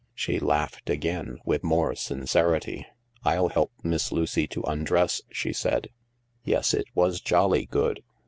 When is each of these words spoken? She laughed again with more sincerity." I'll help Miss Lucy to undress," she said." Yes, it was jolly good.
She 0.15 0.39
laughed 0.39 0.89
again 0.89 1.37
with 1.45 1.63
more 1.63 1.93
sincerity." 1.93 2.87
I'll 3.23 3.49
help 3.49 3.71
Miss 3.83 4.11
Lucy 4.11 4.47
to 4.47 4.63
undress," 4.63 5.21
she 5.31 5.53
said." 5.53 5.89
Yes, 6.43 6.73
it 6.73 6.87
was 6.95 7.21
jolly 7.21 7.67
good. 7.67 8.01